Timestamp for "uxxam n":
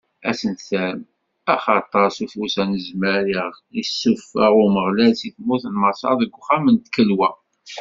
6.37-6.77